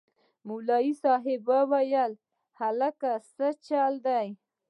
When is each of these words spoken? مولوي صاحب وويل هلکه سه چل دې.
مولوي 0.47 0.91
صاحب 1.03 1.41
وويل 1.51 2.11
هلکه 2.59 3.09
سه 3.35 3.47
چل 3.67 3.93
دې. 4.05 4.27